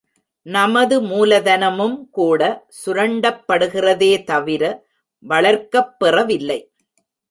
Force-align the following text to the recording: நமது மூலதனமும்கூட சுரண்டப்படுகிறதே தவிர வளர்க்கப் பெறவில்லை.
நமது 0.45 1.01
மூலதனமும்கூட 1.01 2.41
சுரண்டப்படுகிறதே 2.85 4.23
தவிர 4.23 4.63
வளர்க்கப் 5.19 5.99
பெறவில்லை. 5.99 6.71